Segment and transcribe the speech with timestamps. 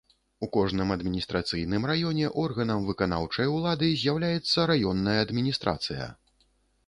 [0.45, 6.09] У кожным адміністрацыйным раёне органам выканаўчай улады з'яўляецца раённая адміністрацыя.